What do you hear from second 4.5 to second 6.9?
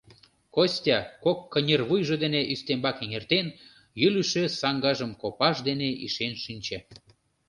саҥгажым копаж дене ишен шинче.